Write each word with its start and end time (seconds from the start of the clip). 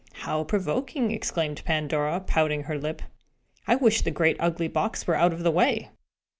"How 0.23 0.43
provoking!" 0.43 1.11
exclaimed 1.11 1.63
Pandora, 1.63 2.21
pouting 2.21 2.63
her 2.63 2.75
lip. 2.79 3.03
"I 3.67 3.75
wish 3.75 4.01
the 4.01 4.09
great 4.09 4.35
ugly 4.39 4.67
box 4.67 5.05
were 5.05 5.13
out 5.13 5.31
of 5.31 5.43
the 5.43 5.51
way!" 5.51 5.89